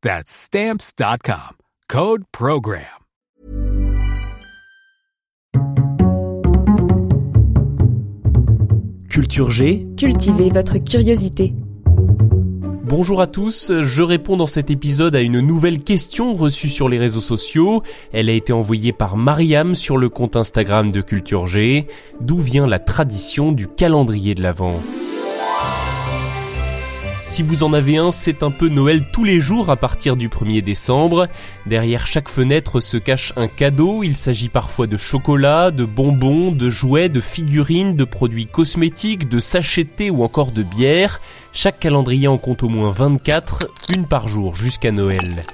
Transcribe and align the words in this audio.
That's 0.00 0.30
Stamps.com. 0.30 1.56
Code 1.88 2.22
PROGRAM. 2.30 2.84
Culture 9.10 9.50
G. 9.50 9.88
Cultivez 9.96 10.50
votre 10.50 10.78
curiosité. 10.78 11.52
Bonjour 12.84 13.20
à 13.20 13.26
tous, 13.26 13.72
je 13.82 14.02
réponds 14.02 14.36
dans 14.36 14.46
cet 14.46 14.70
épisode 14.70 15.16
à 15.16 15.20
une 15.20 15.40
nouvelle 15.40 15.82
question 15.82 16.32
reçue 16.32 16.68
sur 16.68 16.88
les 16.88 16.98
réseaux 16.98 17.20
sociaux. 17.20 17.82
Elle 18.12 18.28
a 18.28 18.34
été 18.34 18.52
envoyée 18.52 18.92
par 18.92 19.16
Mariam 19.16 19.74
sur 19.74 19.96
le 19.96 20.08
compte 20.08 20.36
Instagram 20.36 20.92
de 20.92 21.00
Culture 21.00 21.48
G. 21.48 21.88
D'où 22.20 22.38
vient 22.38 22.68
la 22.68 22.78
tradition 22.78 23.50
du 23.50 23.66
calendrier 23.66 24.36
de 24.36 24.42
l'Avent? 24.42 24.80
Si 27.28 27.42
vous 27.42 27.62
en 27.62 27.72
avez 27.72 27.98
un, 27.98 28.10
c'est 28.10 28.42
un 28.42 28.50
peu 28.50 28.68
Noël 28.68 29.04
tous 29.12 29.22
les 29.22 29.40
jours 29.40 29.70
à 29.70 29.76
partir 29.76 30.16
du 30.16 30.28
1er 30.28 30.62
décembre. 30.62 31.28
Derrière 31.66 32.06
chaque 32.06 32.28
fenêtre 32.28 32.80
se 32.80 32.96
cache 32.96 33.32
un 33.36 33.48
cadeau. 33.48 34.02
Il 34.02 34.16
s'agit 34.16 34.48
parfois 34.48 34.86
de 34.86 34.96
chocolat, 34.96 35.70
de 35.70 35.84
bonbons, 35.84 36.50
de 36.50 36.70
jouets, 36.70 37.08
de 37.08 37.20
figurines, 37.20 37.94
de 37.94 38.04
produits 38.04 38.46
cosmétiques, 38.46 39.28
de 39.28 39.40
sachets 39.40 39.84
de 39.84 39.90
thé 39.90 40.10
ou 40.10 40.24
encore 40.24 40.52
de 40.52 40.62
bière. 40.62 41.20
Chaque 41.52 41.78
calendrier 41.78 42.28
en 42.28 42.38
compte 42.38 42.62
au 42.62 42.68
moins 42.68 42.90
24, 42.90 43.68
une 43.94 44.06
par 44.06 44.26
jour 44.28 44.56
jusqu'à 44.56 44.90
Noël. 44.90 45.44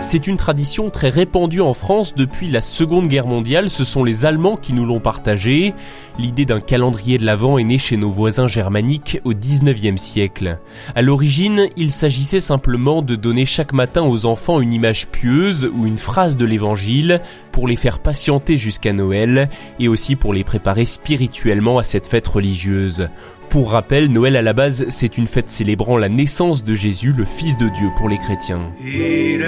C'est 0.00 0.26
une 0.26 0.36
tradition 0.36 0.90
très 0.90 1.10
répandue 1.10 1.60
en 1.60 1.74
France 1.74 2.14
depuis 2.14 2.48
la 2.48 2.60
Seconde 2.62 3.08
Guerre 3.08 3.26
mondiale, 3.26 3.68
ce 3.68 3.84
sont 3.84 4.04
les 4.04 4.24
Allemands 4.24 4.56
qui 4.56 4.72
nous 4.72 4.86
l'ont 4.86 5.00
partagée. 5.00 5.74
L'idée 6.18 6.46
d'un 6.46 6.60
calendrier 6.60 7.18
de 7.18 7.26
l'Avent 7.26 7.58
est 7.58 7.64
née 7.64 7.78
chez 7.78 7.96
nos 7.96 8.10
voisins 8.10 8.46
germaniques 8.46 9.20
au 9.24 9.34
19e 9.34 9.98
siècle. 9.98 10.60
À 10.94 11.02
l'origine, 11.02 11.68
il 11.76 11.90
s'agissait 11.90 12.40
simplement 12.40 13.02
de 13.02 13.16
donner 13.16 13.44
chaque 13.44 13.72
matin 13.72 14.02
aux 14.02 14.24
enfants 14.24 14.60
une 14.60 14.72
image 14.72 15.08
pieuse 15.08 15.70
ou 15.72 15.86
une 15.86 15.98
phrase 15.98 16.36
de 16.36 16.46
l'évangile 16.46 17.20
pour 17.52 17.68
les 17.68 17.76
faire 17.76 17.98
patienter 17.98 18.56
jusqu'à 18.56 18.92
Noël 18.92 19.50
et 19.78 19.88
aussi 19.88 20.16
pour 20.16 20.32
les 20.32 20.44
préparer 20.44 20.86
spirituellement 20.86 21.78
à 21.78 21.82
cette 21.82 22.06
fête 22.06 22.28
religieuse. 22.28 23.08
Pour 23.50 23.72
rappel, 23.72 24.12
Noël 24.12 24.36
à 24.36 24.42
la 24.42 24.52
base, 24.52 24.84
c'est 24.90 25.16
une 25.16 25.26
fête 25.26 25.50
célébrant 25.50 25.96
la 25.96 26.10
naissance 26.10 26.64
de 26.64 26.74
Jésus, 26.74 27.14
le 27.16 27.24
Fils 27.24 27.56
de 27.56 27.68
Dieu 27.68 27.88
pour 27.96 28.10
les 28.10 28.18
chrétiens. 28.18 28.70
Il 28.84 29.42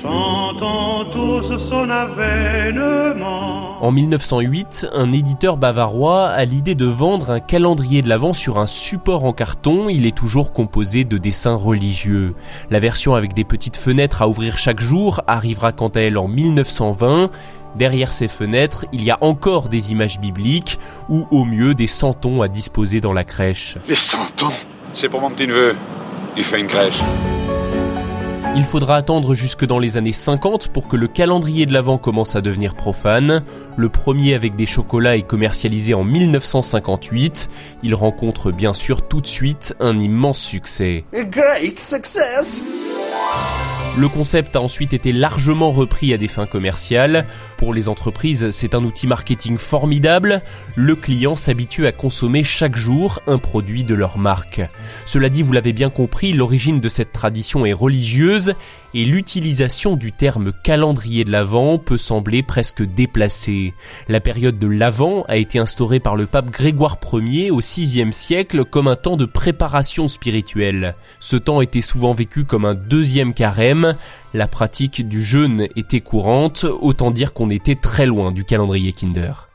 chantons 0.03 1.05
tous 1.11 1.57
son 1.59 1.89
avènement. 1.89 3.81
En 3.81 3.91
1908, 3.91 4.87
un 4.93 5.13
éditeur 5.13 5.55
bavarois 5.55 6.27
a 6.27 6.43
l'idée 6.43 6.75
de 6.75 6.85
vendre 6.85 7.31
un 7.31 7.39
calendrier 7.39 8.01
de 8.01 8.09
l'Avent 8.09 8.33
sur 8.33 8.57
un 8.57 8.65
support 8.65 9.23
en 9.23 9.31
carton. 9.31 9.87
Il 9.87 10.05
est 10.05 10.15
toujours 10.15 10.51
composé 10.51 11.05
de 11.05 11.17
dessins 11.17 11.55
religieux. 11.55 12.35
La 12.69 12.79
version 12.79 13.15
avec 13.15 13.33
des 13.33 13.45
petites 13.45 13.77
fenêtres 13.77 14.21
à 14.21 14.27
ouvrir 14.27 14.57
chaque 14.57 14.81
jour 14.81 15.21
arrivera 15.25 15.71
quant 15.71 15.87
à 15.89 16.01
elle 16.01 16.17
en 16.17 16.27
1920. 16.27 17.29
Derrière 17.77 18.11
ces 18.11 18.27
fenêtres, 18.27 18.85
il 18.91 19.03
y 19.03 19.09
a 19.09 19.17
encore 19.21 19.69
des 19.69 19.91
images 19.91 20.19
bibliques 20.19 20.79
ou 21.07 21.27
au 21.31 21.45
mieux 21.45 21.75
des 21.75 21.87
santons 21.87 22.41
à 22.41 22.49
disposer 22.49 22.99
dans 22.99 23.13
la 23.13 23.23
crèche. 23.23 23.77
Les 23.87 23.95
santons? 23.95 24.51
C'est 24.93 25.07
pour 25.07 25.21
mon 25.21 25.29
petit 25.29 25.47
neveu. 25.47 25.75
Il 26.35 26.43
fait 26.43 26.59
une 26.59 26.67
crèche. 26.67 26.99
Il 28.55 28.65
faudra 28.65 28.97
attendre 28.97 29.33
jusque 29.33 29.65
dans 29.65 29.79
les 29.79 29.97
années 29.97 30.13
50 30.13 30.67
pour 30.67 30.87
que 30.87 30.95
le 30.95 31.07
calendrier 31.07 31.65
de 31.65 31.73
l'Avent 31.73 31.97
commence 31.97 32.35
à 32.35 32.41
devenir 32.41 32.75
profane. 32.75 33.43
Le 33.77 33.89
premier 33.89 34.35
avec 34.35 34.55
des 34.55 34.67
chocolats 34.67 35.17
est 35.17 35.23
commercialisé 35.23 35.95
en 35.95 36.03
1958. 36.03 37.49
Il 37.81 37.95
rencontre 37.95 38.51
bien 38.51 38.75
sûr 38.75 39.07
tout 39.07 39.21
de 39.21 39.27
suite 39.27 39.75
un 39.79 39.97
immense 39.97 40.39
succès. 40.39 41.03
Le 43.95 44.07
concept 44.07 44.55
a 44.55 44.61
ensuite 44.61 44.93
été 44.93 45.11
largement 45.11 45.69
repris 45.69 46.15
à 46.15 46.17
des 46.17 46.27
fins 46.27 46.47
commerciales. 46.47 47.27
Pour 47.57 47.75
les 47.75 47.89
entreprises, 47.89 48.49
c'est 48.49 48.73
un 48.73 48.83
outil 48.83 49.05
marketing 49.05 49.59
formidable. 49.59 50.41
Le 50.75 50.95
client 50.95 51.35
s'habitue 51.35 51.85
à 51.85 51.91
consommer 51.91 52.43
chaque 52.43 52.75
jour 52.75 53.19
un 53.27 53.37
produit 53.37 53.83
de 53.83 53.93
leur 53.93 54.17
marque. 54.17 54.61
Cela 55.05 55.29
dit, 55.29 55.43
vous 55.43 55.53
l'avez 55.53 55.73
bien 55.73 55.91
compris, 55.91 56.33
l'origine 56.33 56.79
de 56.79 56.89
cette 56.89 57.11
tradition 57.11 57.67
est 57.67 57.73
religieuse 57.73 58.55
et 58.93 59.05
l'utilisation 59.05 59.95
du 59.95 60.11
terme 60.11 60.51
calendrier 60.63 61.23
de 61.23 61.31
l'Avent 61.31 61.77
peut 61.77 61.97
sembler 61.97 62.43
presque 62.43 62.83
déplacée. 62.83 63.73
La 64.07 64.19
période 64.19 64.59
de 64.59 64.67
l'Avent 64.67 65.23
a 65.27 65.37
été 65.37 65.59
instaurée 65.59 65.99
par 65.99 66.15
le 66.15 66.25
pape 66.25 66.49
Grégoire 66.49 66.97
Ier 67.13 67.51
au 67.51 67.59
VIe 67.59 68.13
siècle 68.13 68.65
comme 68.65 68.87
un 68.87 68.95
temps 68.95 69.17
de 69.17 69.25
préparation 69.25 70.07
spirituelle. 70.07 70.95
Ce 71.19 71.35
temps 71.35 71.61
était 71.61 71.81
souvent 71.81 72.13
vécu 72.13 72.43
comme 72.45 72.65
un 72.65 72.75
deuxième 72.75 73.33
carême. 73.33 73.95
La 74.33 74.47
pratique 74.47 75.07
du 75.07 75.23
jeûne 75.23 75.67
était 75.75 76.01
courante, 76.01 76.65
autant 76.81 77.11
dire 77.11 77.33
qu'on 77.33 77.49
était 77.49 77.75
très 77.75 78.05
loin 78.05 78.31
du 78.31 78.43
calendrier 78.43 78.93
Kinder. 78.93 79.49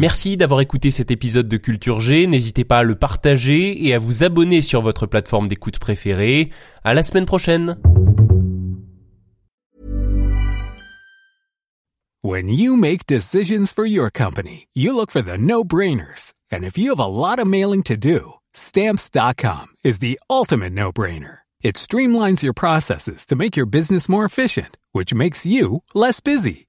Merci 0.00 0.38
d'avoir 0.38 0.62
écouté 0.62 0.90
cet 0.90 1.10
épisode 1.10 1.46
de 1.46 1.58
Culture 1.58 2.00
G. 2.00 2.26
N'hésitez 2.26 2.64
pas 2.64 2.78
à 2.78 2.82
le 2.82 2.94
partager 2.94 3.86
et 3.86 3.92
à 3.92 3.98
vous 3.98 4.24
abonner 4.24 4.62
sur 4.62 4.80
votre 4.80 5.04
plateforme 5.04 5.46
d'écoute 5.46 5.78
préférée. 5.78 6.48
À 6.84 6.94
la 6.94 7.02
semaine 7.02 7.26
prochaine. 7.26 7.76
When 12.22 12.48
you 12.48 12.76
make 12.76 13.06
decisions 13.06 13.74
for 13.74 13.84
your 13.84 14.10
company, 14.10 14.68
you 14.74 14.94
look 14.94 15.10
for 15.10 15.22
the 15.22 15.36
no-brainers. 15.36 16.32
And 16.50 16.64
if 16.64 16.78
you 16.78 16.94
have 16.94 16.98
a 16.98 17.06
lot 17.06 17.38
of 17.38 17.46
mailing 17.46 17.82
to 17.82 17.94
do, 17.94 18.36
stamps.com 18.54 19.66
is 19.84 19.98
the 19.98 20.18
ultimate 20.30 20.72
no-brainer. 20.72 21.40
It 21.62 21.76
streamlines 21.76 22.42
your 22.42 22.54
processes 22.54 23.26
to 23.26 23.36
make 23.36 23.54
your 23.54 23.66
business 23.66 24.08
more 24.08 24.24
efficient, 24.24 24.78
which 24.92 25.12
makes 25.12 25.44
you 25.44 25.82
less 25.94 26.20
busy. 26.20 26.68